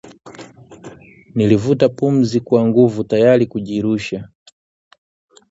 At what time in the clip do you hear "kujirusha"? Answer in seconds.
3.47-4.29